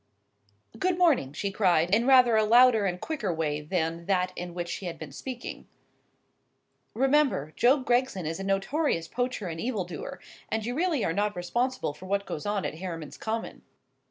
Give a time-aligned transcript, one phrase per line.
[0.79, 4.67] "Good morning!" she cried, in rather a louder and quicker way than that in which
[4.67, 5.67] she had been speaking.
[6.95, 10.19] "Remember, Job Gregson is a notorious poacher and evildoer,
[10.49, 13.61] and you really are not responsible for what goes on at Hareman's Common."